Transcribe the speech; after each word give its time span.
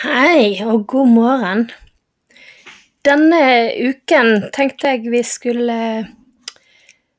Hei 0.00 0.62
og 0.64 0.86
god 0.88 1.10
morgen. 1.12 1.66
Denne 3.04 3.40
uken 3.84 4.46
tenkte 4.48 4.94
jeg 4.94 5.10
vi 5.12 5.20
skulle 5.28 5.74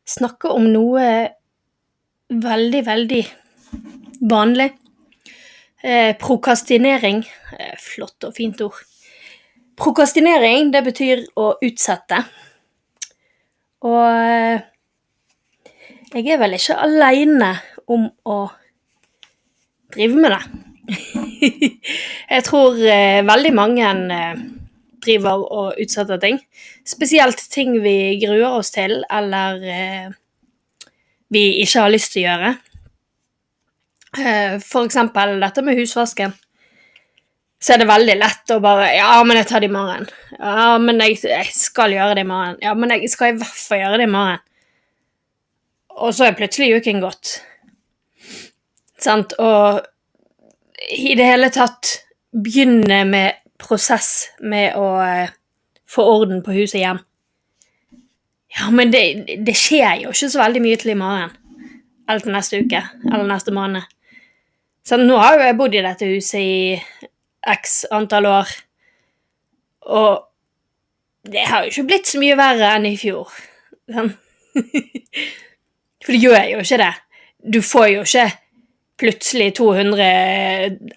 snakke 0.09 0.49
om 0.49 0.65
noe 0.73 1.03
veldig, 2.33 2.81
veldig 2.87 3.19
vanlig. 4.33 4.67
Eh, 5.85 6.17
prokastinering. 6.25 7.21
Eh, 7.53 7.77
flott 7.77 8.25
og 8.25 8.33
fint 8.39 8.65
ord. 8.65 8.81
Prokastinering, 9.77 10.73
det 10.73 10.81
betyr 10.89 11.21
å 11.37 11.51
utsette. 11.61 12.23
Og 13.85 14.07
eh, 14.09 14.65
jeg 16.17 16.33
er 16.33 16.41
vel 16.41 16.57
ikke 16.57 16.81
aleine 16.89 17.53
om 17.85 18.09
å 18.25 18.39
drive 19.93 20.25
med 20.25 20.33
det. 20.33 21.20
jeg 22.35 22.43
tror 22.47 22.79
eh, 22.85 23.21
veldig 23.27 23.53
mange 23.57 23.91
eh, 24.15 24.41
driver 25.01 25.45
og 25.47 25.79
utsetter 25.81 26.19
ting. 26.21 26.39
Spesielt 26.87 27.41
ting 27.53 27.77
vi 27.83 28.19
gruer 28.21 28.59
oss 28.59 28.71
til, 28.75 29.01
eller 29.11 29.63
eh, 29.65 30.11
vi 31.31 31.45
ikke 31.63 31.85
har 31.85 31.93
lyst 31.93 32.13
til 32.13 32.23
å 32.23 32.29
gjøre. 32.29 32.53
Eh, 34.19 34.55
for 34.63 34.87
eksempel 34.87 35.37
dette 35.41 35.63
med 35.63 35.79
husvasken. 35.79 36.33
Så 37.61 37.75
er 37.75 37.83
det 37.83 37.91
veldig 37.91 38.15
lett 38.17 38.51
å 38.55 38.57
bare 38.61 38.87
Ja, 38.95 39.19
men 39.23 39.37
jeg 39.37 39.47
tar 39.51 39.61
det 39.61 39.69
i 39.69 39.73
morgen. 39.73 40.07
Ja, 40.39 40.77
men 40.81 41.01
jeg, 41.03 41.19
jeg 41.29 41.51
skal 41.53 41.93
gjøre 41.93 42.17
det 42.17 42.25
i 42.25 42.31
morgen. 42.31 42.57
Ja, 42.63 42.73
men 42.73 42.93
jeg 42.95 43.11
skal 43.13 43.35
i 43.35 43.37
hvert 43.37 43.61
fall 43.67 43.83
gjøre 43.83 44.01
det 44.01 44.09
i 44.09 44.15
morgen. 44.15 44.41
Og 46.01 46.15
så 46.17 46.25
er 46.25 46.37
plutselig 46.37 46.81
uken 46.81 47.03
gått. 47.03 47.35
Sant? 49.01 49.35
Og 49.37 49.81
i 50.89 51.15
det 51.15 51.27
hele 51.27 51.51
tatt 51.53 51.93
begynne 52.31 53.03
med 53.05 53.41
prosess 53.61 54.31
med 54.39 54.75
å 54.79 54.87
eh, 55.03 55.33
få 55.89 56.05
orden 56.15 56.41
på 56.43 56.55
huset 56.55 56.81
hjem. 56.81 57.01
Ja, 58.51 58.67
men 58.73 58.91
det, 58.91 59.03
det 59.45 59.55
skjer 59.55 60.03
jo 60.03 60.11
ikke 60.11 60.29
så 60.31 60.41
veldig 60.41 60.63
mye 60.63 60.79
til 60.79 60.93
i 60.93 60.99
morgen. 60.99 61.31
Eller 62.09 62.23
til 62.23 62.35
neste 62.35 62.59
uke. 62.63 62.81
Eller 63.07 63.27
neste 63.29 63.53
måned. 63.55 63.85
Så 64.83 64.97
nå 64.97 65.15
har 65.21 65.37
jo 65.37 65.45
jeg 65.45 65.57
bodd 65.59 65.77
i 65.77 65.85
dette 65.85 66.09
huset 66.09 66.41
i 66.41 66.81
x 67.51 67.83
antall 67.93 68.27
år, 68.29 68.49
og 69.89 70.27
det 71.25 71.45
har 71.49 71.63
jo 71.63 71.71
ikke 71.71 71.87
blitt 71.89 72.09
så 72.09 72.21
mye 72.21 72.37
verre 72.37 72.73
enn 72.75 72.85
i 72.89 72.97
fjor. 72.97 73.29
For 76.01 76.13
det 76.13 76.21
gjør 76.21 76.45
jo 76.51 76.61
ikke 76.63 76.79
det. 76.81 76.93
Du 77.41 77.59
får 77.65 77.87
jo 77.91 78.05
ikke 78.05 78.27
plutselig 79.01 79.55
200 79.57 80.07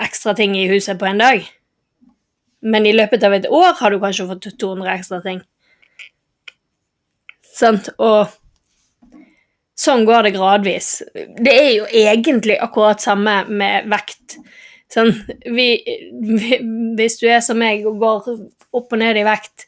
ekstra 0.04 0.34
ting 0.36 0.54
i 0.58 0.68
huset 0.70 1.00
på 1.00 1.08
en 1.08 1.22
dag. 1.22 1.42
Men 2.64 2.86
i 2.86 2.94
løpet 2.96 3.24
av 3.26 3.34
et 3.36 3.48
år 3.50 3.74
har 3.80 3.92
du 3.92 4.00
kanskje 4.00 4.28
fått 4.28 4.48
200 4.60 4.94
ekstra 4.94 5.20
ting. 5.24 5.42
Sant? 7.54 7.90
Og 7.98 8.32
Sånn 9.74 10.04
går 10.06 10.28
det 10.28 10.34
gradvis. 10.36 10.88
Det 11.14 11.50
er 11.50 11.70
jo 11.74 11.86
egentlig 11.90 12.56
akkurat 12.62 13.02
samme 13.02 13.40
med 13.50 13.88
vekt. 13.90 14.36
Sånn, 14.92 15.10
vi, 15.50 15.68
vi, 16.22 16.58
hvis 16.94 17.18
du 17.18 17.26
er 17.26 17.40
som 17.42 17.58
meg 17.58 17.82
og 17.90 17.98
går 17.98 18.28
opp 18.78 18.94
og 18.94 19.00
ned 19.00 19.18
i 19.18 19.26
vekt, 19.26 19.66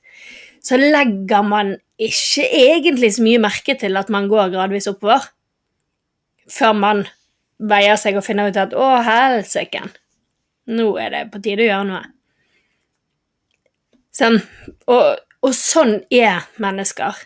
så 0.63 0.79
legger 0.79 1.43
man 1.47 1.75
ikke 1.99 2.47
egentlig 2.47 3.17
så 3.17 3.25
mye 3.27 3.43
merke 3.43 3.75
til 3.81 3.99
at 3.99 4.13
man 4.13 4.29
går 4.31 4.53
gradvis 4.55 4.87
oppover, 4.93 5.27
før 6.47 6.79
man 6.79 7.03
veier 7.59 7.97
seg 8.01 8.19
og 8.19 8.25
finner 8.25 8.51
ut 8.51 8.61
at 8.61 8.75
'Å, 8.75 8.89
helsike, 9.07 9.83
nå 10.67 10.91
er 11.01 11.11
det 11.11 11.23
på 11.33 11.41
tide 11.43 11.65
å 11.65 11.71
gjøre 11.71 11.89
noe'. 11.89 12.05
Sånn, 14.17 14.41
og, 14.89 15.17
og 15.43 15.55
sånn 15.55 15.99
er 16.11 16.47
mennesker. 16.57 17.17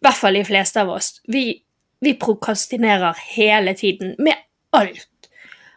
I 0.00 0.06
hvert 0.06 0.16
fall 0.16 0.34
de 0.34 0.44
fleste 0.48 0.80
av 0.80 0.88
oss. 0.88 1.20
Vi 1.28 1.62
vi 2.00 2.14
prokrastinerer 2.14 3.16
hele 3.36 3.74
tiden 3.74 4.14
med 4.18 4.34
alt. 4.70 5.08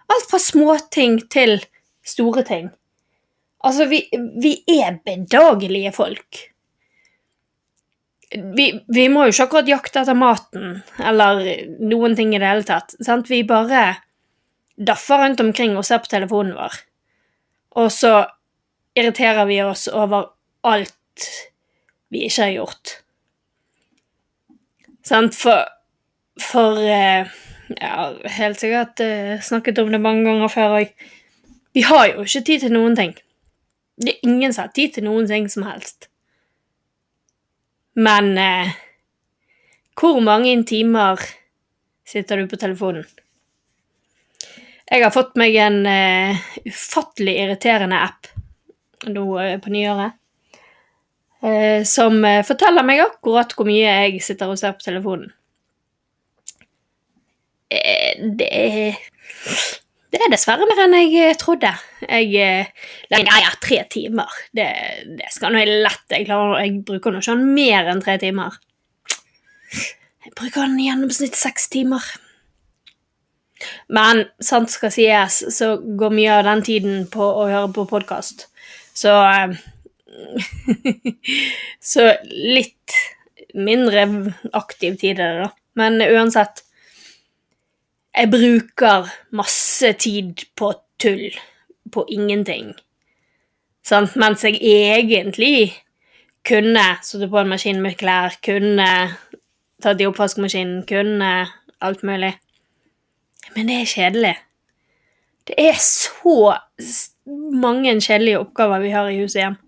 Alt 0.07 0.30
fra 0.30 0.40
småting 0.40 1.19
til 1.31 1.59
store 2.06 2.44
ting. 2.47 2.69
Altså, 3.63 3.85
vi, 3.85 4.06
vi 4.44 4.56
er 4.68 5.00
bedagelige 5.06 5.91
folk. 5.95 6.40
Vi, 8.33 8.67
vi, 8.88 9.07
må 9.11 9.27
jo 9.27 9.33
ikke 9.33 9.45
akkurat 9.47 9.69
jakte 9.69 10.01
etter 10.01 10.17
maten 10.17 10.79
eller 10.97 11.44
noen 11.83 12.16
ting 12.17 12.33
i 12.33 12.39
det 12.41 12.49
hele 12.49 12.66
tatt. 12.67 12.95
Sant? 13.03 13.29
Vi 13.29 13.44
bare 13.45 13.83
daffer 14.73 15.21
rundt 15.21 15.44
omkring 15.44 15.75
og 15.77 15.85
ser 15.85 16.01
på 16.01 16.09
telefonen 16.16 16.55
vår. 16.57 16.79
Og 17.81 17.91
så 17.94 18.13
irriterer 18.97 19.45
vi 19.49 19.59
oss 19.66 19.85
over 19.91 20.31
alt 20.66 21.29
vi 22.13 22.25
ikke 22.27 22.47
har 22.47 22.55
gjort. 22.57 22.97
Sant? 25.05 25.38
For 25.38 25.65
for 26.41 26.77
eh, 26.81 27.27
Ja, 27.79 28.13
helt 28.38 28.59
sikkert 28.59 29.00
eh, 29.00 29.39
snakket 29.41 29.79
om 29.79 29.91
det 29.91 30.01
mange 30.01 30.25
ganger 30.27 30.51
før 30.51 30.75
òg. 30.81 30.89
Vi 31.73 31.81
har 31.88 32.09
jo 32.11 32.25
ikke 32.25 32.44
tid 32.45 32.65
til 32.65 32.73
noen 32.75 32.95
ting. 32.97 33.13
Det 33.97 34.11
er 34.11 34.27
ingen 34.27 34.53
som 34.53 34.67
har 34.67 34.73
tid 34.75 34.94
til 34.94 35.07
noen 35.07 35.25
ting 35.29 35.47
som 35.50 35.63
helst. 35.65 36.09
Men 37.94 38.31
eh, 38.38 38.72
hvor 40.00 40.22
mange 40.26 40.56
timer 40.66 41.22
sitter 42.08 42.42
du 42.42 42.48
på 42.50 42.59
telefonen? 42.62 43.06
Jeg 44.90 45.02
har 45.04 45.14
fått 45.14 45.38
meg 45.40 45.56
en 45.58 45.86
eh, 45.90 46.42
ufattelig 46.68 47.38
irriterende 47.46 48.02
app 48.04 48.30
nå 49.09 49.24
uh, 49.36 49.56
på 49.59 49.72
nyåret. 49.74 50.20
Uh, 51.44 51.84
som 51.84 52.22
forteller 52.48 52.86
meg 52.88 53.02
akkurat 53.04 53.52
hvor 53.58 53.68
mye 53.68 53.84
jeg 53.84 54.22
sitter 54.24 54.52
og 54.52 54.60
ser 54.62 54.78
på 54.78 54.86
telefonen. 54.86 55.34
Eh, 57.74 58.30
det 58.38 58.96
det 60.13 60.28
er 60.28 60.34
dessverre 60.34 60.68
mer 60.69 60.84
enn 60.84 60.96
jeg 61.00 61.13
eh, 61.24 61.38
trodde. 61.41 61.72
Jeg 62.06 62.28
legger 63.09 63.29
Ja, 63.29 63.40
ja, 63.41 63.53
tre 63.62 63.79
timer. 63.90 64.35
Det, 64.53 64.68
det 65.18 65.31
skal 65.34 65.56
nå 65.56 65.63
lett. 65.66 66.06
Jeg, 66.12 66.28
klarer, 66.28 66.59
jeg 66.62 66.84
bruker 66.85 67.13
nå 67.13 67.24
ikke 67.24 67.34
den 67.34 67.56
mer 67.56 67.90
enn 67.90 68.03
tre 68.03 68.19
timer. 68.22 68.59
Jeg 69.74 70.35
bruker 70.38 70.68
den 70.68 70.78
i 70.79 70.88
gjennomsnitt 70.88 71.35
seks 71.40 71.66
timer. 71.74 72.06
Men 73.94 74.25
sant 74.44 74.72
skal 74.74 74.91
sies, 74.94 75.40
så 75.56 75.75
går 75.81 76.13
mye 76.13 76.38
av 76.38 76.47
den 76.47 76.63
tiden 76.68 77.06
på 77.12 77.24
å 77.24 77.47
høre 77.50 77.72
på 77.74 77.88
podkast. 77.90 78.47
Så 78.94 79.13
Så 81.94 82.06
litt 82.30 82.97
mindre 83.53 84.06
aktiv 84.53 84.97
tid 85.01 85.21
er 85.21 85.39
det, 85.39 85.48
da. 85.48 85.50
Men 85.80 85.98
uansett 86.06 86.62
jeg 88.13 88.30
bruker 88.30 89.10
masse 89.33 89.94
tid 89.94 90.45
på 90.56 90.74
tull, 91.01 91.33
på 91.92 92.06
ingenting. 92.10 92.74
Sant? 93.83 94.15
Mens 94.15 94.44
jeg 94.45 94.60
egentlig 94.62 95.74
kunne 96.48 96.83
sittet 97.04 97.31
på 97.31 97.42
en 97.42 97.51
maskin 97.51 97.81
med 97.81 97.98
klær, 98.00 98.38
kunne 98.45 98.88
tatt 99.83 100.01
i 100.01 100.07
oppvaskmaskinen, 100.07 100.83
kunne 100.88 101.33
alt 101.83 102.04
mulig. 102.04 102.33
Men 103.56 103.68
det 103.69 103.81
er 103.81 103.92
kjedelig. 103.92 104.36
Det 105.48 105.56
er 105.60 105.75
så 105.80 106.54
mange 107.51 107.98
kjedelige 108.01 108.39
oppgaver 108.39 108.80
vi 108.80 108.94
har 108.94 109.10
i 109.10 109.19
huset 109.19 109.42
hjem. 109.42 109.60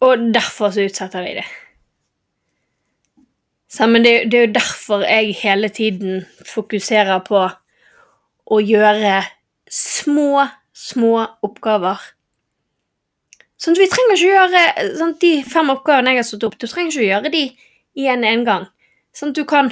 Og 0.00 0.30
derfor 0.34 0.72
så 0.72 0.84
utsetter 0.88 1.24
vi 1.24 1.34
det. 1.40 1.46
Så, 3.70 3.86
men 3.86 4.02
det, 4.02 4.14
det, 4.30 4.38
er 4.38 4.46
jo 4.46 4.54
derfor 4.56 5.04
jeg 5.06 5.34
hele 5.42 5.68
tiden 5.70 6.24
fokuserer 6.46 7.20
på 7.26 7.44
å 8.50 8.58
gjøre 8.58 9.20
små, 9.70 10.48
små 10.74 11.12
oppgaver. 11.46 12.00
Sånn, 13.60 13.76
at 13.76 13.82
vi 13.84 13.90
trenger 13.92 14.16
ikke 14.16 14.32
gjøre 14.32 14.64
sånn, 14.98 15.14
de 15.22 15.32
fem 15.46 15.70
oppgavene 15.70 16.16
jeg 16.16 16.22
har 16.22 16.26
satt 16.26 16.48
opp, 16.48 16.58
du 16.58 16.66
trenger 16.66 16.96
ikke 16.96 17.06
gjøre 17.06 17.32
de 17.36 17.44
igjen 18.00 18.26
en 18.26 18.42
gang. 18.48 18.66
Sånn, 19.14 19.30
at 19.30 19.38
du 19.38 19.46
kan 19.46 19.70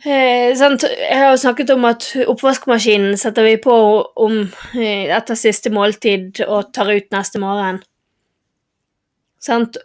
Eh, 0.00 0.54
sant? 0.56 0.80
Jeg 0.88 1.16
har 1.20 1.34
jo 1.34 1.40
snakket 1.42 1.70
om 1.74 1.82
at 1.84 2.06
oppvaskmaskinen 2.24 3.18
setter 3.20 3.44
vi 3.44 3.58
på 3.60 3.74
om, 4.16 4.38
eh, 4.72 5.12
etter 5.12 5.36
siste 5.36 5.68
måltid 5.68 6.40
og 6.46 6.72
tar 6.72 6.88
ut 6.88 7.10
neste 7.12 7.38
morgen. 7.38 7.82
Sant? 9.38 9.76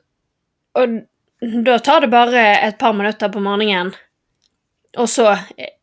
Og 0.75 1.01
da 1.45 1.77
tar 1.79 2.01
det 2.01 2.09
bare 2.09 2.41
et 2.65 2.77
par 2.81 2.93
minutter 2.97 3.29
på 3.29 3.41
morgenen, 3.43 3.93
og 4.97 5.09
så 5.11 5.27
eh, 5.57 5.75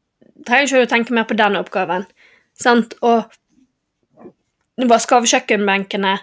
trenger 0.47 0.67
du 0.67 0.75
ikke 0.75 0.88
å 0.88 0.91
tenke 0.91 1.14
mer 1.14 1.29
på 1.29 1.37
den 1.38 1.59
oppgaven. 1.61 2.06
Sant? 2.59 2.97
Og 3.05 3.31
vaske 4.91 5.14
av 5.14 5.29
kjøkkenbenkene 5.29 6.17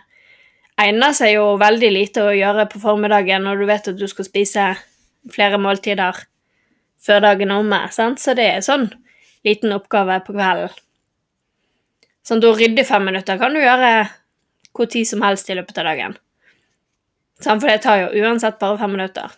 egner 0.79 1.15
seg 1.15 1.35
jo 1.37 1.53
veldig 1.61 1.91
lite 1.93 2.25
å 2.25 2.35
gjøre 2.35 2.67
på 2.71 2.81
formiddagen 2.83 3.45
når 3.45 3.61
du 3.61 3.69
vet 3.69 3.89
at 3.91 3.99
du 3.99 4.07
skal 4.11 4.27
spise 4.27 4.67
flere 5.31 5.59
måltider 5.61 6.23
før 6.99 7.23
dagen 7.23 7.51
er 7.53 7.63
omme, 7.63 7.79
sant? 7.95 8.19
så 8.19 8.35
det 8.35 8.47
er 8.49 8.65
sånn 8.65 8.89
liten 9.47 9.71
oppgave 9.75 10.19
på 10.25 10.35
kvelden. 10.35 10.73
Sånn, 12.27 12.43
å 12.43 12.57
rydde 12.57 12.83
fem 12.85 13.05
minutter 13.07 13.39
kan 13.39 13.55
du 13.55 13.61
gjøre 13.61 14.09
hvor 14.75 14.89
tid 14.91 15.07
som 15.07 15.23
helst 15.23 15.47
i 15.49 15.55
løpet 15.55 15.79
av 15.79 15.87
dagen. 15.87 16.17
For 17.43 17.69
det 17.69 17.81
tar 17.85 18.01
jo 18.03 18.25
uansett 18.25 18.59
bare 18.59 18.77
fem 18.81 18.91
minutter. 18.97 19.31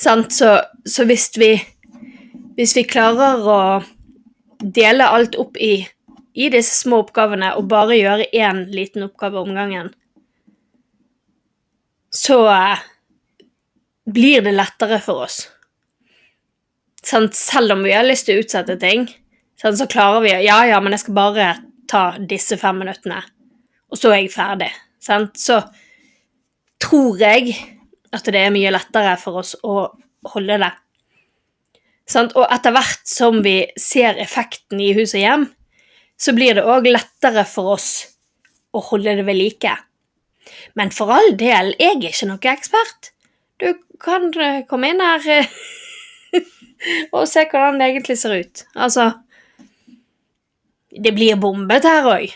Sant, 0.00 0.32
så, 0.32 0.54
så 0.88 1.04
hvis 1.04 1.28
vi 1.36 1.52
hvis 2.60 2.74
vi 2.76 2.82
klarer 2.84 3.46
å 3.48 3.60
dele 4.60 5.06
alt 5.08 5.36
opp 5.40 5.54
i, 5.56 5.86
i 6.36 6.48
disse 6.52 6.74
små 6.82 6.98
oppgavene 7.06 7.54
og 7.56 7.70
bare 7.70 7.96
gjøre 7.96 8.26
én 8.36 8.66
liten 8.74 9.06
oppgave 9.06 9.40
om 9.40 9.54
gangen, 9.56 9.88
så 12.12 12.36
eh, 12.52 12.82
blir 14.04 14.44
det 14.44 14.52
lettere 14.58 14.98
for 15.00 15.24
oss. 15.24 15.38
Sant, 17.00 17.32
selv 17.38 17.78
om 17.78 17.86
vi 17.86 17.94
har 17.96 18.04
lyst 18.04 18.28
til 18.28 18.36
å 18.36 18.44
utsette 18.44 18.76
ting, 18.82 19.06
sant, 19.56 19.80
så 19.80 19.88
klarer 19.88 20.26
vi 20.26 20.36
å 20.36 20.44
Ja, 20.44 20.60
ja, 20.68 20.84
men 20.84 20.92
jeg 20.92 21.06
skal 21.06 21.16
bare 21.16 21.50
ta 21.88 22.04
disse 22.20 22.60
fem 22.60 22.76
minuttene, 22.82 23.22
og 23.88 23.96
så 23.96 24.12
er 24.12 24.26
jeg 24.26 24.34
ferdig. 24.34 24.68
Sant? 25.00 25.38
Så 25.40 25.60
tror 26.80 27.20
jeg 27.20 27.54
at 28.10 28.26
det 28.26 28.40
er 28.40 28.54
mye 28.54 28.72
lettere 28.74 29.16
for 29.20 29.42
oss 29.42 29.54
å 29.62 29.82
holde 30.34 30.60
det 30.60 30.72
Sant? 32.10 32.34
Og 32.34 32.48
etter 32.50 32.74
hvert 32.74 33.06
som 33.06 33.38
vi 33.44 33.60
ser 33.78 34.18
effekten 34.18 34.80
i 34.82 34.90
hus 34.96 35.14
og 35.14 35.22
hjem, 35.22 35.44
så 36.18 36.34
blir 36.34 36.56
det 36.58 36.66
òg 36.66 36.88
lettere 36.90 37.44
for 37.48 37.76
oss 37.76 37.90
å 38.74 38.82
holde 38.90 39.14
det 39.20 39.26
ved 39.28 39.38
like. 39.38 39.76
Men 40.74 40.90
for 40.94 41.12
all 41.14 41.32
del, 41.38 41.72
jeg 41.78 42.00
er 42.00 42.10
ikke 42.10 42.28
noen 42.28 42.50
ekspert. 42.50 43.12
Du 43.62 43.68
kan 44.02 44.28
eh, 44.34 44.62
komme 44.68 44.90
inn 44.90 45.02
her 45.04 45.26
eh, 45.30 45.54
og 47.14 47.28
se 47.30 47.46
hvordan 47.46 47.80
det 47.80 47.90
egentlig 47.92 48.18
ser 48.18 48.36
ut. 48.40 48.64
Altså 48.74 49.10
Det 50.90 51.12
blir 51.14 51.38
bombet 51.38 51.86
her 51.86 52.08
òg. 52.10 52.32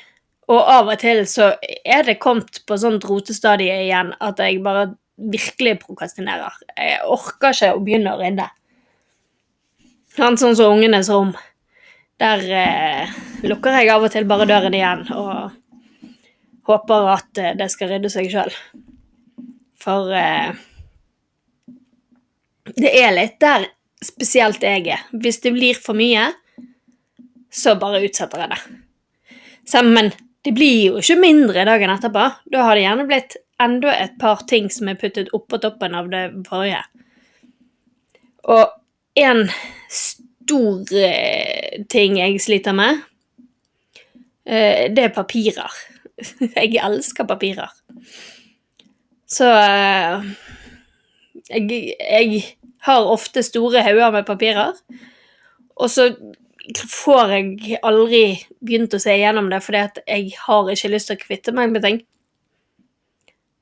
Og 0.53 0.61
av 0.61 0.91
og 0.93 1.01
til 1.01 1.23
så 1.29 1.55
er 1.85 2.05
det 2.05 2.19
kommet 2.21 2.61
på 2.69 2.77
sånt 2.81 3.07
rotestadie 3.09 3.79
igjen 3.87 4.13
at 4.21 4.43
jeg 4.43 4.61
bare 4.65 4.91
virkelig 5.17 5.79
prokrastinerer. 5.85 6.53
Jeg 6.77 7.01
orker 7.09 7.55
ikke 7.55 7.73
å 7.73 7.83
begynne 7.85 8.13
å 8.13 8.21
rydde. 8.21 8.49
Sånn 10.15 10.39
som 10.39 10.77
ungenes 10.77 11.11
rom. 11.11 11.33
Der 12.23 12.43
eh, 12.47 13.15
lukker 13.43 13.75
jeg 13.75 13.91
av 13.91 14.05
og 14.07 14.13
til 14.15 14.27
bare 14.31 14.47
døren 14.47 14.77
igjen 14.77 15.03
og 15.17 15.55
håper 16.69 17.09
at 17.15 17.41
eh, 17.43 17.57
det 17.59 17.71
skal 17.73 17.91
rydde 17.95 18.13
seg 18.13 18.31
sjøl. 18.31 18.53
For 19.83 20.13
eh, 20.15 20.55
det 22.79 22.93
er 23.01 23.17
litt 23.17 23.41
der 23.43 23.67
spesielt 24.05 24.63
jeg 24.63 24.87
er. 24.93 25.03
Hvis 25.11 25.41
det 25.45 25.55
blir 25.57 25.79
for 25.81 25.97
mye, 25.99 26.29
så 27.55 27.75
bare 27.81 28.03
utsetter 28.05 28.45
jeg 28.45 28.55
det. 28.55 28.61
Så, 29.65 29.83
men 29.87 30.13
det 30.45 30.53
blir 30.53 30.91
jo 30.91 31.01
ikke 31.01 31.17
mindre 31.21 31.65
dagen 31.65 31.93
etterpå. 31.95 32.27
Da 32.53 32.67
har 32.67 32.77
det 32.77 32.85
gjerne 32.85 33.07
blitt 33.09 33.37
enda 33.63 33.95
et 33.97 34.19
par 34.21 34.43
ting 34.51 34.69
som 34.73 34.91
er 34.91 34.99
puttet 35.01 35.33
oppå 35.37 35.61
toppen 35.63 35.97
av 35.97 36.11
det 36.13 36.25
forrige. 36.49 36.83
Og 38.53 38.67
en 39.25 39.47
stor 39.89 40.93
eh, 41.01 41.81
ting 41.89 42.19
jeg 42.21 42.43
sliter 42.45 42.77
med, 42.77 43.01
eh, 44.45 44.91
det 44.93 45.09
er 45.09 45.17
papirer. 45.17 45.81
jeg 46.59 46.77
elsker 46.83 47.29
papirer. 47.29 47.73
Så 49.31 49.49
eh, 49.49 50.29
jeg, 51.49 51.71
jeg, 51.97 52.45
har 52.85 53.07
ofte 53.09 53.41
store 53.41 53.81
hauger 53.81 54.11
med 54.13 54.27
papirer, 54.29 54.77
og 55.81 55.89
så 55.89 56.11
får 56.89 57.33
jeg 57.35 57.79
aldri 57.85 58.25
begynt 58.65 58.97
å 58.97 59.01
se 59.03 59.15
igjennom 59.19 59.51
det, 59.53 59.61
fordi 59.65 59.81
at 59.85 60.01
jeg 60.07 60.33
har 60.47 60.71
ikke 60.73 60.93
lyst 60.93 61.11
til 61.11 61.19
å 61.19 61.25
kvitte 61.25 61.55
meg 61.57 61.73
med 61.75 61.85
ting. 61.85 62.01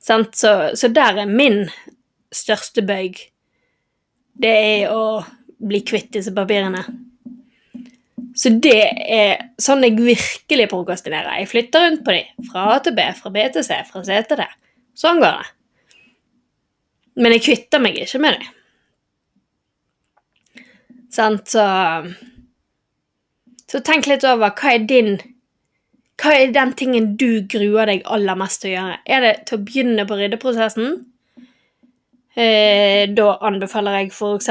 Så, 0.03 0.23
så 0.79 0.91
der 0.91 1.23
er 1.23 1.31
min 1.31 1.65
største 2.35 2.83
bøyg. 2.87 3.19
Det 4.43 4.53
er 4.53 4.93
å 4.95 5.23
bli 5.63 5.83
kvitt 5.87 6.13
disse 6.15 6.33
papirene. 6.35 6.83
Så 8.39 8.55
det 8.65 8.79
er 9.13 9.43
sånn 9.61 9.85
jeg 9.85 9.99
virkelig 10.01 10.71
prokrastinerer. 10.73 11.37
Jeg 11.43 11.51
flytter 11.51 11.85
rundt 11.85 12.05
på 12.07 12.15
dem. 12.17 12.47
Fra 12.49 12.71
A 12.73 12.79
til 12.83 12.97
B, 12.97 13.05
fra 13.19 13.33
B 13.35 13.45
til 13.53 13.67
C, 13.67 13.77
fra 13.91 14.03
C 14.07 14.17
til 14.29 14.41
D. 14.41 14.47
Sånn 14.99 15.21
går 15.21 15.43
det. 15.43 15.53
Men 17.21 17.35
jeg 17.37 17.45
kvitter 17.45 17.83
meg 17.83 17.99
ikke 18.01 18.23
med 18.23 18.39
dem. 18.39 18.51
Sant, 21.13 21.51
så 21.53 21.67
Så 23.73 23.81
tenk 23.81 24.09
litt 24.09 24.25
over 24.29 24.53
hva 24.53 24.75
er 24.75 24.85
din 24.89 25.15
Hva 26.21 26.35
er 26.37 26.53
den 26.53 26.75
tingen 26.77 27.15
du 27.19 27.43
gruer 27.49 27.89
deg 27.89 28.05
aller 28.05 28.37
mest 28.39 28.61
til 28.63 28.75
å 28.75 28.77
gjøre? 28.77 28.99
Er 29.09 29.25
det 29.25 29.33
til 29.49 29.59
å 29.59 29.65
begynne 29.65 30.05
på 30.07 30.19
ryddeprosessen? 30.19 30.93
Eh, 32.37 33.09
da 33.13 33.27
anbefaler 33.45 33.97
jeg 33.99 34.13
f.eks. 34.13 34.51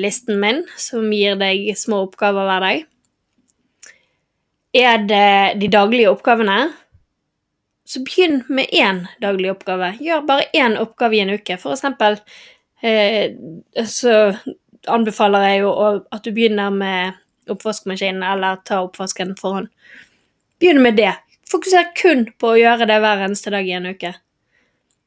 listen 0.00 0.40
min, 0.40 0.64
som 0.76 1.12
gir 1.12 1.36
deg 1.40 1.68
små 1.78 2.02
oppgaver 2.08 2.48
hver 2.48 2.64
dag. 2.64 2.82
Er 4.76 5.04
det 5.08 5.60
de 5.60 5.70
daglige 5.72 6.10
oppgavene, 6.10 6.58
så 7.86 8.02
begynn 8.02 8.42
med 8.48 8.72
én 8.74 9.04
daglig 9.22 9.52
oppgave. 9.52 9.92
Gjør 10.02 10.26
bare 10.26 10.48
én 10.56 10.74
oppgave 10.80 11.16
i 11.16 11.22
en 11.22 11.36
uke. 11.36 11.60
For 11.62 11.76
eksempel 11.76 12.18
eh, 12.82 13.36
så 13.84 14.16
anbefaler 14.90 15.46
jeg 15.52 15.62
jo 15.62 15.70
at 16.10 16.24
du 16.24 16.34
begynner 16.34 16.74
med 16.74 17.22
oppvaskmaskinen, 17.52 18.22
eller 18.26 18.60
ta 18.64 18.82
oppvasken 18.84 19.34
for 19.40 19.60
hånd. 19.60 19.72
Begynn 20.60 20.82
med 20.82 20.96
det. 20.98 21.14
Fokuser 21.50 21.90
kun 21.98 22.26
på 22.40 22.52
å 22.52 22.58
gjøre 22.58 22.88
det 22.88 23.00
hver 23.02 23.24
eneste 23.26 23.52
dag 23.54 23.66
i 23.68 23.74
en 23.76 23.90
uke. 23.92 24.14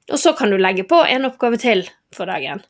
Og 0.10 0.20
så 0.22 0.34
kan 0.38 0.52
du 0.52 0.58
legge 0.58 0.86
på 0.88 1.02
en 1.06 1.28
oppgave 1.28 1.60
til 1.62 1.86
for 2.16 2.30
dagen. 2.30 2.64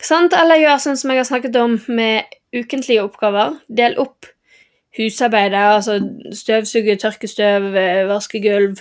Sant? 0.00 0.34
Eller 0.36 0.60
gjør 0.62 0.82
sånn 0.82 0.98
som 1.00 1.10
jeg 1.12 1.20
har 1.20 1.28
snakket 1.28 1.56
om 1.58 1.78
med 1.90 2.28
ukentlige 2.54 3.04
oppgaver. 3.04 3.58
Del 3.68 3.98
opp 4.00 4.28
husarbeidet, 4.98 5.58
altså 5.58 5.98
støvsuge, 6.34 6.96
tørke 7.02 7.28
støv, 7.30 7.72
vaske 8.08 8.40
gulv, 8.42 8.80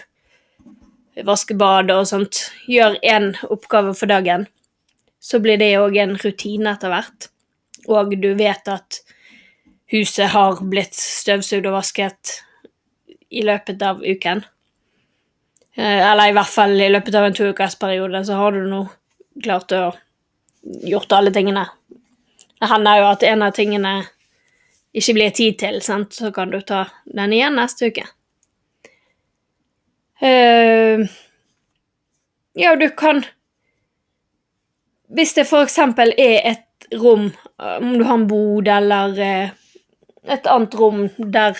vaske 1.28 1.58
bad 1.58 1.92
og 1.94 2.06
sånt. 2.10 2.46
Gjør 2.70 3.00
én 3.04 3.34
oppgave 3.50 3.96
for 3.98 4.10
dagen. 4.10 4.48
Så 5.20 5.42
blir 5.44 5.60
det 5.60 5.74
òg 5.82 5.98
en 6.00 6.16
rutine 6.22 6.76
etter 6.76 6.94
hvert. 6.94 7.30
Og 7.90 8.14
du 8.22 8.32
vet 8.38 8.70
at 8.72 9.02
huset 9.92 10.32
har 10.34 10.60
blitt 10.68 10.96
støvsugd 11.00 11.68
og 11.70 11.78
vasket 11.80 12.42
i 13.30 13.44
løpet 13.46 13.82
av 13.84 14.04
uken. 14.04 14.44
Eh, 15.78 16.12
eller 16.12 16.30
i 16.30 16.36
hvert 16.36 16.52
fall 16.52 16.76
i 16.82 16.90
løpet 16.92 17.16
av 17.16 17.28
en 17.28 17.38
to 17.38 17.52
ukers 17.52 17.78
så 17.78 18.40
har 18.40 18.52
du 18.52 18.68
nå 18.68 18.88
klart 19.44 19.72
å 19.72 19.96
gjort 20.84 21.12
alle 21.12 21.32
tingene. 21.32 21.68
Det 22.60 22.70
hender 22.72 23.00
jo 23.00 23.10
at 23.12 23.24
en 23.24 23.44
av 23.46 23.54
tingene 23.56 23.94
ikke 24.98 25.14
blir 25.14 25.30
tid 25.36 25.60
til, 25.60 25.82
sant? 25.82 26.14
så 26.14 26.32
kan 26.34 26.50
du 26.50 26.62
ta 26.62 26.88
den 27.06 27.34
igjen 27.34 27.56
neste 27.56 27.92
uke. 27.92 28.08
Uh, 30.18 31.06
ja, 32.58 32.72
du 32.74 32.90
kan 32.98 33.22
Hvis 35.14 35.36
det 35.38 35.44
eksempel 35.46 36.10
er 36.18 36.42
et 36.50 36.88
rom, 36.98 37.30
om 37.62 37.92
du 38.00 38.04
har 38.04 38.18
en 38.18 38.26
bod 38.28 38.68
eller 38.68 39.14
uh, 39.14 39.67
et 40.28 40.48
annet 40.48 40.76
rom 40.76 41.08
der 41.18 41.60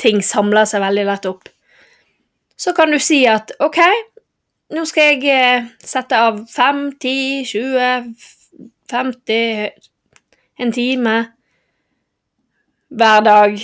ting 0.00 0.22
samler 0.24 0.68
seg 0.68 0.82
veldig 0.84 1.06
lett 1.08 1.26
opp, 1.28 1.48
så 2.58 2.74
kan 2.74 2.90
du 2.90 2.98
si 3.02 3.22
at 3.30 3.52
OK, 3.62 3.78
nå 4.74 4.84
skal 4.88 5.14
jeg 5.14 5.30
eh, 5.32 5.68
sette 5.80 6.18
av 6.18 6.42
5, 6.50 6.84
10, 7.00 7.44
20, 7.48 8.14
50 8.90 9.86
En 10.58 10.72
time 10.74 11.12
hver 12.88 13.20
dag. 13.22 13.60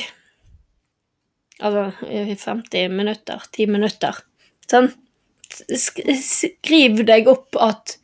Altså 1.58 1.88
50 1.98 2.92
minutter, 2.94 3.42
10 3.56 3.72
minutter. 3.74 4.20
Sånn. 4.70 4.92
Skriv 5.74 7.02
deg 7.06 7.26
opp 7.30 7.58
at 7.58 7.96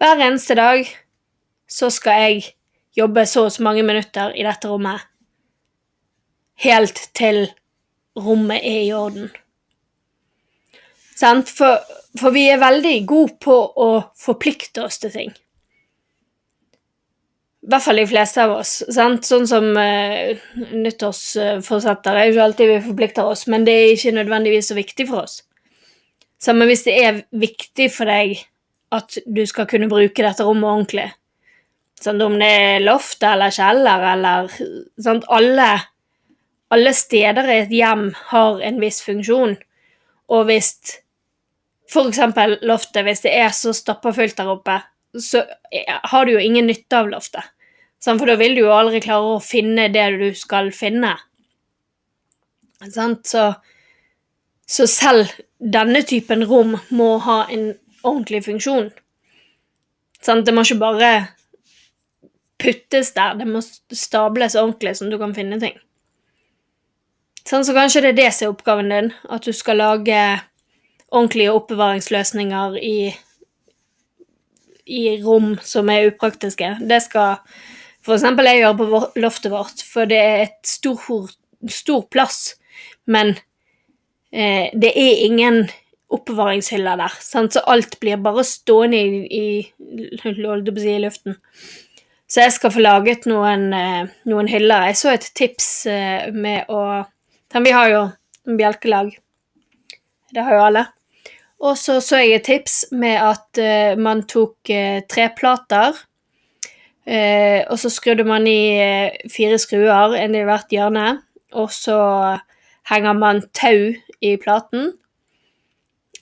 hver 0.00 0.22
eneste 0.24 0.56
dag 0.56 0.88
så 1.68 1.90
skal 1.92 2.22
jeg 2.24 2.48
jobbe 2.96 3.26
så 3.28 3.46
og 3.50 3.52
så 3.52 3.64
mange 3.66 3.84
minutter 3.84 4.32
i 4.32 4.44
dette 4.46 4.70
rommet. 4.70 5.04
Helt 6.64 7.00
til 7.16 7.46
rommet 8.16 8.64
er 8.64 8.84
i 8.86 8.92
orden. 8.96 9.28
For, 11.16 11.80
for 12.20 12.32
vi 12.32 12.46
er 12.52 12.60
veldig 12.60 12.94
gode 13.08 13.36
på 13.44 13.56
å 13.56 13.90
forplikte 14.20 14.84
oss 14.84 15.00
til 15.00 15.12
ting. 15.12 15.34
I 17.66 17.72
hvert 17.72 17.82
fall 17.82 17.98
de 17.98 18.06
fleste 18.06 18.42
av 18.44 18.52
oss. 18.60 18.76
Sant? 18.94 19.26
Sånn 19.26 19.48
som 19.50 19.64
uh, 19.74 20.36
nyttårsforsetter 20.70 22.14
er 22.14 22.28
jo 22.28 22.36
ikke 22.36 22.44
alltid 22.44 22.70
vi 22.70 22.76
forplikter 22.84 23.26
oss, 23.26 23.46
men 23.50 23.64
det 23.66 23.74
er 23.74 23.94
ikke 23.96 24.14
nødvendigvis 24.14 24.70
så 24.70 24.76
viktig 24.78 25.08
for 25.08 25.24
oss. 25.24 25.40
Samme 26.38 26.68
hvis 26.68 26.84
det 26.86 26.94
er 27.00 27.24
viktig 27.34 27.88
for 27.90 28.06
deg 28.12 28.36
at 28.94 29.18
du 29.26 29.42
skal 29.48 29.66
kunne 29.66 29.90
bruke 29.90 30.22
dette 30.22 30.44
rommet 30.46 30.68
ordentlig. 30.68 31.08
Sånn, 31.98 32.20
om 32.22 32.36
det 32.38 32.52
er 32.52 32.84
loft 32.84 33.24
eller 33.24 33.50
kjeller 33.50 34.04
eller 34.12 34.52
sant? 35.02 35.24
alle, 35.32 35.70
alle 36.74 36.92
steder 36.94 37.48
i 37.50 37.58
et 37.62 37.74
hjem 37.74 38.08
har 38.32 38.62
en 38.64 38.80
viss 38.82 39.00
funksjon. 39.06 39.56
Og 40.32 40.46
hvis 40.48 40.72
eksempel 41.86 42.58
loftet, 42.66 43.04
hvis 43.06 43.22
det 43.24 43.34
er 43.38 43.52
så 43.54 43.74
stappfullt 43.76 44.36
der 44.38 44.50
oppe, 44.50 44.80
så 45.14 45.44
har 46.10 46.26
du 46.26 46.34
jo 46.34 46.42
ingen 46.42 46.66
nytte 46.66 46.98
av 46.98 47.10
loftet. 47.12 47.44
For 48.02 48.26
da 48.28 48.36
vil 48.38 48.54
du 48.54 48.64
jo 48.64 48.74
aldri 48.74 49.00
klare 49.02 49.36
å 49.36 49.42
finne 49.42 49.88
det 49.94 50.04
du 50.18 50.28
skal 50.36 50.70
finne. 50.74 51.14
Så, 52.82 53.46
så 54.68 54.86
selv 54.90 55.32
denne 55.58 56.02
typen 56.06 56.44
rom 56.46 56.76
må 56.94 57.16
ha 57.24 57.46
en 57.50 57.72
ordentlig 58.02 58.44
funksjon. 58.46 58.90
Det 60.26 60.54
må 60.54 60.66
ikke 60.66 60.82
bare 60.82 61.10
puttes 62.60 63.12
der, 63.14 63.36
det 63.38 63.46
må 63.48 63.62
stables 63.62 64.56
ordentlig, 64.58 64.96
sånn 64.98 65.10
at 65.10 65.16
du 65.16 65.20
kan 65.22 65.34
finne 65.36 65.58
ting. 65.62 65.76
Sånn, 67.46 67.62
så 67.62 67.76
kanskje 67.76 68.02
det 68.02 68.08
er 68.10 68.18
det 68.18 68.30
som 68.34 68.48
er 68.48 68.52
oppgaven 68.56 68.88
din, 68.90 69.12
at 69.30 69.46
du 69.46 69.52
skal 69.54 69.78
lage 69.78 70.20
ordentlige 71.14 71.54
oppbevaringsløsninger 71.54 72.74
i, 72.82 72.98
i 74.90 75.02
rom 75.22 75.54
som 75.62 75.90
er 75.92 76.08
upraktiske. 76.10 76.72
Det 76.82 77.00
skal 77.04 77.38
f.eks. 78.02 78.26
jeg 78.26 78.60
gjøre 78.64 78.76
på 78.80 79.02
loftet 79.22 79.54
vårt, 79.54 79.86
for 79.86 80.10
det 80.10 80.18
er 80.18 80.44
et 80.48 80.58
stor, 80.66 81.30
stor 81.70 82.04
plass, 82.10 82.56
men 83.06 83.36
eh, 84.34 84.74
det 84.74 84.90
er 84.90 85.24
ingen 85.30 85.64
oppbevaringshyller 86.10 86.98
der, 86.98 87.14
sant? 87.22 87.54
så 87.54 87.62
alt 87.66 87.98
blir 88.02 88.18
bare 88.22 88.42
stående 88.46 88.98
i, 88.98 89.24
i, 89.30 89.46
i 90.18 90.98
luften. 91.02 91.38
Så 92.26 92.42
jeg 92.42 92.54
skal 92.56 92.72
få 92.74 92.82
laget 92.82 93.26
noen, 93.30 93.68
eh, 93.74 94.08
noen 94.26 94.48
hyller. 94.50 94.88
Jeg 94.90 94.98
så 94.98 95.12
et 95.14 95.30
tips 95.38 95.68
eh, 95.86 96.32
med 96.34 96.66
å 96.74 97.04
Vi 97.64 97.70
har 97.72 97.88
jo 97.88 98.02
en 98.46 98.56
bjelkelag. 98.58 99.14
Det 100.32 100.42
har 100.44 100.54
jo 100.54 100.64
alle. 100.66 100.84
Og 101.64 101.78
så 101.80 102.00
så 102.04 102.20
jeg 102.20 102.36
et 102.36 102.44
tips 102.44 102.74
med 102.92 103.16
at 103.16 103.60
uh, 103.60 104.00
man 104.00 104.24
tok 104.28 104.68
uh, 104.68 105.00
treplater, 105.08 105.96
uh, 107.08 107.60
og 107.70 107.78
så 107.80 107.92
skrudde 107.92 108.26
man 108.28 108.44
i 108.50 109.16
fire 109.32 109.56
skruer, 109.62 110.18
en 110.20 110.36
i 110.36 110.44
hvert 110.44 110.74
hjørne, 110.74 111.06
og 111.56 111.72
så 111.72 111.96
henger 112.90 113.16
man 113.16 113.40
tau 113.56 113.94
i 114.20 114.34
platen, 114.42 114.92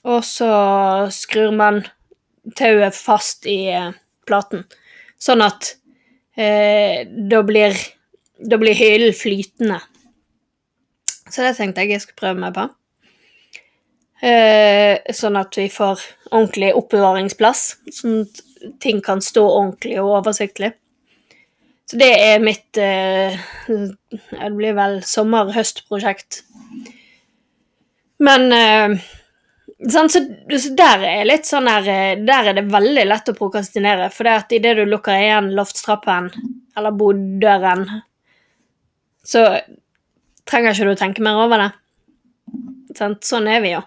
og 0.05 0.23
så 0.23 0.51
skrur 1.11 1.51
man 1.51 1.81
tauet 2.55 2.95
fast 2.95 3.49
i 3.49 3.73
platen, 4.27 4.63
sånn 5.17 5.41
at 5.41 5.73
da 6.35 7.39
blir 7.47 7.77
da 8.43 8.57
blir 8.59 8.75
hyllen 8.75 9.15
flytende. 9.15 9.79
Så 11.29 11.45
det 11.45 11.55
tenkte 11.57 11.83
jeg 11.83 11.95
jeg 11.95 12.03
skulle 12.03 12.21
prøve 12.21 12.41
meg 12.43 12.55
på. 12.55 12.67
Eh, 14.25 15.13
sånn 15.13 15.37
at 15.37 15.57
vi 15.57 15.67
får 15.69 16.01
ordentlig 16.31 16.71
oppbevaringsplass, 16.77 17.63
sånn 17.93 18.21
at 18.23 18.41
ting 18.81 19.01
kan 19.05 19.21
stå 19.21 19.43
ordentlig 19.43 19.99
og 20.01 20.21
oversiktlig. 20.21 20.71
Så 21.85 21.99
det 22.01 22.13
er 22.17 22.41
mitt 22.41 22.77
eh, 22.81 23.35
Det 23.67 24.49
blir 24.57 24.73
vel 24.77 25.01
sommer-høst-prosjekt. 25.05 26.41
Men 28.25 28.47
eh, 28.55 28.95
sånn, 29.91 30.09
så, 30.09 30.23
så, 30.55 30.73
der 30.77 31.05
er 31.05 31.29
litt 31.29 31.45
sånn 31.45 31.69
her 31.69 31.89
eh, 31.91 32.23
Der 32.25 32.49
er 32.49 32.57
det 32.57 32.65
veldig 32.73 33.05
lett 33.05 33.29
å 33.29 33.37
prokastinere. 33.37 34.09
For 34.13 34.25
det 34.25 34.37
at 34.39 34.57
idet 34.57 34.75
du 34.79 34.85
lukker 34.89 35.19
igjen 35.19 35.53
loftstrappen 35.57 36.31
eller 36.75 36.95
boddøren, 36.97 37.85
så 39.25 39.45
trenger 40.49 40.73
ikke 40.73 40.87
du 40.87 40.93
å 40.93 40.99
tenke 40.99 41.25
mer 41.25 41.41
over 41.43 41.61
det. 41.61 41.71
Sånn, 42.95 43.49
er 43.51 43.61
vi 43.63 43.73
jo 43.73 43.81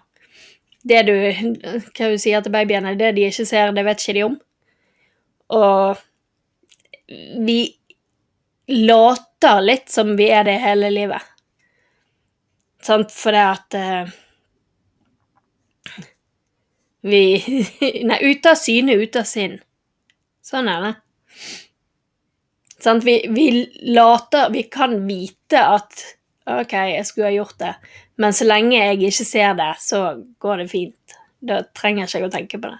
det 0.89 1.01
du 1.07 1.15
Hva 1.15 2.11
du 2.11 2.19
sier 2.21 2.43
til 2.43 2.53
babyene, 2.53 2.95
det 2.99 3.13
de 3.17 3.27
ikke 3.27 3.47
ser, 3.47 3.73
det 3.75 3.85
vet 3.87 4.03
ikke 4.03 4.15
de 4.17 4.25
om. 4.27 4.37
Og 5.59 6.05
vi 7.45 7.59
later 8.69 9.63
litt 9.65 9.89
som 9.89 10.13
vi 10.17 10.29
er 10.29 10.45
det 10.45 10.59
hele 10.61 10.91
livet. 10.93 11.25
Sant, 12.85 13.11
for 13.11 13.35
det 13.35 13.43
at 13.43 13.75
uh, 13.75 14.11
Vi 17.09 17.23
Nei, 18.07 18.19
ute 18.29 18.53
av 18.53 18.59
syne, 18.59 18.95
ute 18.99 19.23
av 19.23 19.27
sinn. 19.27 19.57
Sånn 20.45 20.69
er 20.71 20.85
det. 20.85 20.93
Sant, 22.79 23.03
vi, 23.03 23.17
vi 23.35 23.49
later 23.91 24.53
Vi 24.53 24.63
kan 24.71 24.95
vite 25.07 25.59
at 25.59 26.05
OK, 26.49 26.73
jeg 26.73 27.07
skulle 27.07 27.29
ha 27.29 27.35
gjort 27.35 27.57
det, 27.61 27.73
men 28.19 28.35
så 28.35 28.47
lenge 28.47 28.77
jeg 28.77 29.01
ikke 29.09 29.27
ser 29.27 29.55
det, 29.59 29.71
så 29.83 30.03
går 30.41 30.63
det 30.63 30.69
fint. 30.71 31.17
Da 31.39 31.61
trenger 31.77 32.07
ikke 32.07 32.19
jeg 32.19 32.27
å 32.27 32.33
tenke 32.33 32.59
på 32.59 32.71
det. 32.71 32.79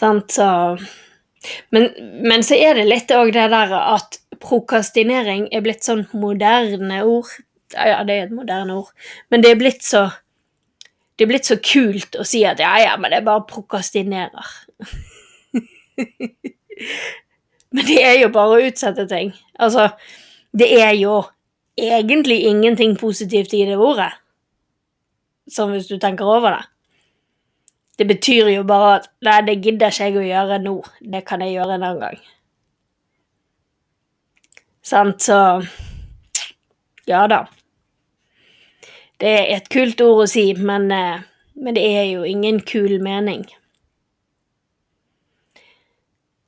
Sant, 0.00 0.32
så 0.32 0.48
men, 1.70 1.88
men, 2.22 2.42
så 2.46 2.54
er 2.54 2.78
det 2.78 2.88
litt 2.88 3.10
òg 3.14 3.32
det 3.34 3.48
der 3.52 3.74
at 3.76 4.18
prokastinering 4.42 5.48
er 5.54 5.62
blitt 5.64 5.86
sånn 5.86 6.04
moderne 6.14 7.02
ord. 7.06 7.30
Ja, 7.74 8.02
det 8.06 8.14
er 8.14 8.26
et 8.26 8.34
moderne 8.34 8.78
ord, 8.82 8.90
men 9.32 9.42
det 9.42 9.52
er 9.52 9.60
blitt 9.60 9.86
så 9.86 10.10
Det 11.16 11.26
er 11.26 11.28
blitt 11.28 11.46
så 11.46 11.58
kult 11.60 12.16
å 12.18 12.24
si 12.26 12.40
at 12.48 12.58
ja, 12.58 12.72
ja, 12.80 12.94
men 12.98 13.12
det 13.12 13.18
er 13.20 13.26
bare 13.26 13.44
prokastinerer. 13.46 14.46
men 17.76 17.86
det 17.86 17.98
er 18.00 18.16
jo 18.22 18.30
bare 18.32 18.56
å 18.56 18.70
utsette 18.70 19.04
ting. 19.10 19.30
Altså, 19.60 19.90
det 20.52 20.68
er 20.80 20.92
jo 20.92 21.22
egentlig 21.76 22.42
ingenting 22.44 22.98
positivt 22.98 23.54
i 23.54 23.64
det 23.64 23.78
ordet. 23.80 24.10
Sånn 25.50 25.72
hvis 25.74 25.88
du 25.88 25.96
tenker 26.00 26.28
over 26.28 26.58
det. 26.58 26.66
Det 27.98 28.06
betyr 28.08 28.50
jo 28.52 28.64
bare 28.66 28.92
at 28.98 29.08
nei, 29.24 29.40
det 29.46 29.58
gidder 29.64 29.92
ikke 29.92 30.08
jeg 30.08 30.18
å 30.18 30.26
gjøre 30.26 30.60
nå, 30.62 30.76
det 31.12 31.24
kan 31.28 31.42
jeg 31.44 31.56
gjøre 31.56 31.76
en 31.76 31.86
annen 31.88 32.04
gang. 32.04 32.20
Sant, 34.82 35.22
så 35.22 35.62
Ja 37.08 37.26
da. 37.26 37.44
Det 39.18 39.30
er 39.30 39.50
et 39.56 39.68
kult 39.70 40.00
ord 40.02 40.24
å 40.24 40.30
si, 40.30 40.52
men, 40.54 40.90
eh, 40.90 41.22
men 41.54 41.74
det 41.74 41.82
er 41.82 42.06
jo 42.10 42.22
ingen 42.26 42.60
kul 42.60 42.98
mening. 43.02 43.44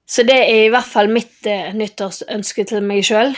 Så 0.07 0.23
det 0.23 0.37
er 0.37 0.65
i 0.65 0.71
hvert 0.71 0.91
fall 0.91 1.11
mitt 1.11 1.47
eh, 1.47 1.73
nyttårsønske 1.75 2.65
til 2.71 2.83
meg 2.83 3.05
sjøl 3.07 3.35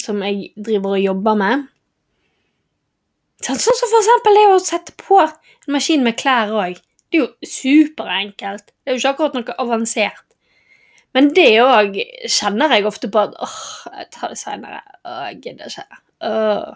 som 0.00 0.22
jeg 0.24 0.52
driver 0.56 0.96
og 0.96 1.04
jobber 1.04 1.38
med. 1.38 1.64
Sånn 3.44 3.60
som 3.60 3.90
for 3.90 4.00
eksempel 4.00 4.38
det 4.38 4.44
å 4.50 4.60
sette 4.62 4.94
på 5.00 5.20
en 5.20 5.74
maskin 5.74 6.04
med 6.04 6.16
klær 6.20 6.52
òg. 6.54 6.78
Det 7.10 7.18
er 7.18 7.24
jo 7.24 7.48
superenkelt. 7.48 8.70
Det 8.72 8.90
er 8.90 8.96
jo 8.96 9.02
ikke 9.02 9.12
akkurat 9.14 9.36
noe 9.38 9.56
avansert. 9.62 10.24
Men 11.14 11.28
det 11.36 11.50
òg 11.62 11.98
kjenner 12.26 12.72
jeg 12.74 12.88
ofte 12.88 13.10
på 13.12 13.20
at 13.22 13.36
åh, 13.44 13.58
jeg 14.00 14.08
tar 14.16 14.32
det 14.32 14.40
seinere. 14.40 14.80
Jeg 15.04 15.40
gidder 15.44 15.70
ikke. 15.70 16.00
Åh. 16.26 16.72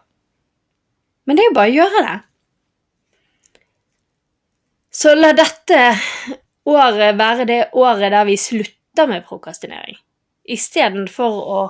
Men 1.26 1.36
det 1.36 1.44
er 1.44 1.48
jo 1.48 1.56
bare 1.56 1.72
å 1.72 1.78
gjøre 1.78 2.04
det. 2.06 2.18
Så 4.98 5.14
la 5.14 5.32
dette 5.36 5.80
året 6.68 7.18
være 7.18 7.48
det 7.48 7.58
året 7.76 8.12
der 8.14 8.24
vi 8.28 8.36
slutter 8.40 9.10
med 9.10 9.26
prokastinering. 9.26 9.98
Istedenfor 10.48 11.42
å 11.42 11.60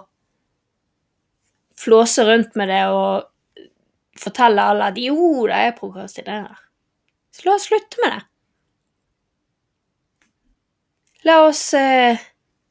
flåse 1.79 2.25
rundt 2.27 2.57
med 2.59 2.71
det 2.73 2.85
og 2.91 3.29
fortelle 4.19 4.65
alle 4.71 4.91
at 4.91 4.99
jo 4.99 5.47
det 5.47 5.61
er 5.69 5.77
prokrastinerer. 5.79 6.59
Så 7.31 7.47
la 7.47 7.55
oss 7.55 7.69
slutte 7.69 8.03
med 8.03 8.17
det. 8.17 8.23
La 11.29 11.37
oss 11.47 11.63
eh, 11.75 12.19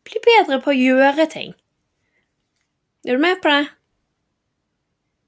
bli 0.08 0.22
bedre 0.26 0.60
på 0.64 0.74
å 0.74 0.78
gjøre 0.78 1.28
ting. 1.32 1.54
Er 3.08 3.16
du 3.16 3.24
med 3.24 3.40
på 3.44 3.52
det? 3.54 3.68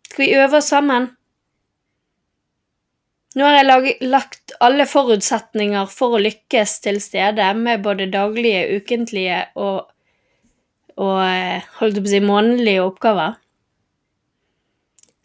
Skal 0.09 0.25
vi 0.25 0.35
øve 0.41 0.59
oss 0.59 0.71
sammen? 0.73 1.11
Nå 3.37 3.45
har 3.45 3.59
jeg 3.59 3.67
lag, 3.67 3.87
lagt 4.09 4.55
alle 4.59 4.87
forutsetninger 4.89 5.87
for 5.93 6.17
å 6.17 6.23
lykkes 6.23 6.79
til 6.83 6.97
stede 7.03 7.45
med 7.55 7.85
både 7.85 8.09
daglige, 8.11 8.65
ukentlige 8.81 9.45
og 9.55 9.87
og 10.99 11.19
eh, 11.23 11.67
holdt 11.79 12.01
på 12.01 12.09
å 12.09 12.11
si 12.11 12.19
månedlige 12.23 12.83
oppgaver. 12.83 13.37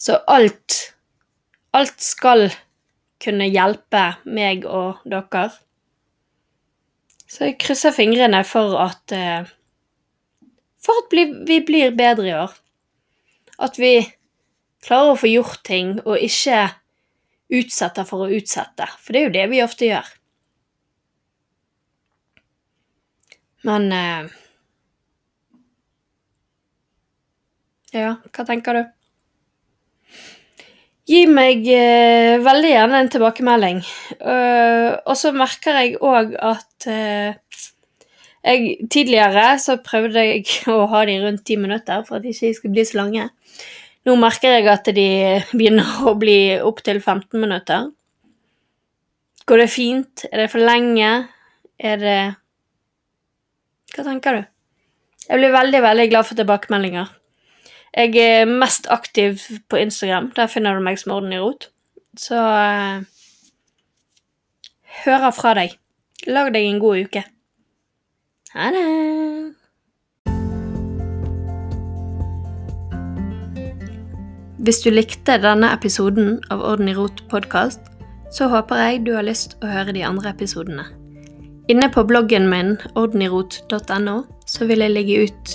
Så 0.04 0.20
alt 0.28 0.80
Alt 1.74 2.02
skal 2.04 2.50
kunne 3.24 3.48
hjelpe 3.50 4.02
meg 4.30 4.66
og 4.68 5.00
dere. 5.10 5.48
Så 7.26 7.48
jeg 7.48 7.56
krysser 7.64 7.94
fingrene 7.96 8.44
for 8.46 8.76
at 8.78 9.14
eh, 9.16 9.48
For 10.84 11.00
at 11.02 11.16
vi 11.48 11.58
blir 11.66 11.96
bedre 11.96 12.28
i 12.28 12.36
år. 12.36 12.52
At 13.58 13.80
vi 13.80 14.04
klarer 14.84 15.14
å 15.14 15.18
få 15.18 15.32
gjort 15.32 15.64
ting 15.66 15.96
og 16.04 16.20
ikke 16.20 16.60
utsetter 17.54 18.06
for 18.06 18.26
å 18.26 18.36
utsette. 18.38 18.86
For 19.00 19.16
det 19.16 19.22
er 19.22 19.26
jo 19.26 19.34
det 19.38 19.46
vi 19.50 19.64
ofte 19.64 19.88
gjør. 19.88 20.14
Men 23.64 23.90
eh, 23.96 24.32
Ja, 27.94 28.16
hva 28.34 28.44
tenker 28.46 28.74
du? 28.74 28.93
Gi 31.04 31.26
meg 31.28 31.66
eh, 31.68 32.40
veldig 32.40 32.70
gjerne 32.70 33.00
en 33.02 33.10
tilbakemelding. 33.12 33.80
Uh, 34.24 34.96
og 35.04 35.16
så 35.20 35.34
merker 35.36 35.76
jeg 35.76 35.98
òg 36.00 36.32
at 36.40 36.86
uh, 36.88 37.58
jeg, 38.44 38.86
Tidligere 38.92 39.50
så 39.60 39.76
prøvde 39.84 40.22
jeg 40.24 40.46
å 40.72 40.86
ha 40.88 41.02
de 41.08 41.18
rundt 41.20 41.44
ti 41.44 41.58
minutter 41.60 42.06
for 42.08 42.18
at 42.18 42.24
de 42.24 42.32
ikke 42.32 42.54
skulle 42.56 42.76
bli 42.76 42.86
så 42.88 43.02
lange. 43.02 43.28
Nå 44.04 44.16
merker 44.20 44.56
jeg 44.56 44.68
at 44.72 44.88
de 44.96 45.08
begynner 45.52 46.00
å 46.08 46.16
bli 46.20 46.56
opptil 46.64 47.02
15 47.02 47.36
minutter. 47.36 47.90
Går 49.44 49.60
det 49.60 49.68
fint? 49.68 50.24
Er 50.30 50.46
det 50.46 50.50
for 50.54 50.64
lenge? 50.64 51.12
Er 51.76 52.00
det 52.00 52.18
Hva 53.92 54.06
tenker 54.06 54.40
du? 54.40 54.48
Jeg 55.28 55.40
blir 55.40 55.52
veldig, 55.52 55.80
veldig 55.84 56.08
glad 56.08 56.28
for 56.28 56.40
tilbakemeldinger. 56.40 57.12
Jeg 57.94 58.16
er 58.18 58.44
mest 58.44 58.88
aktiv 58.90 59.38
på 59.70 59.78
Instagram. 59.78 60.32
Der 60.34 60.48
finner 60.50 60.74
du 60.74 60.82
meg 60.82 60.98
som 60.98 61.12
Orden 61.14 61.32
i 61.32 61.38
rot. 61.38 61.68
Så 62.18 62.34
uh, 62.34 63.04
hører 65.04 65.30
fra 65.30 65.52
deg. 65.54 65.76
Lag 66.26 66.50
deg 66.54 66.66
en 66.66 66.80
god 66.82 67.04
uke. 67.06 67.22
Ha 68.54 68.70
det. 68.74 68.82
Hvis 74.64 74.80
du 74.82 74.88
likte 74.90 75.36
denne 75.38 75.68
episoden 75.76 76.40
av 76.50 76.64
Orden 76.66 76.90
i 76.90 76.96
rot 76.96 77.22
podkast, 77.30 77.82
så 78.34 78.48
håper 78.50 78.80
jeg 78.80 79.04
du 79.06 79.12
har 79.14 79.26
lyst 79.26 79.54
å 79.62 79.70
høre 79.70 79.94
de 79.94 80.02
andre 80.02 80.32
episodene. 80.34 80.88
Inne 81.70 81.86
på 81.94 82.02
bloggen 82.08 82.48
min 82.50 82.74
ordenirot.no 82.98 84.16
så 84.50 84.66
vil 84.66 84.82
jeg 84.82 84.94
legge 84.96 85.28
ut 85.28 85.54